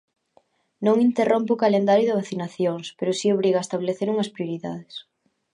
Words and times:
Non 0.85 1.03
interrompe 1.07 1.51
o 1.53 1.61
calendario 1.63 2.07
de 2.09 2.17
vacinacións, 2.21 2.85
pero 2.97 3.11
si 3.19 3.27
obriga 3.35 3.57
a 3.59 3.65
establecer 3.65 4.07
unhas 4.13 4.31
prioridades. 4.35 4.93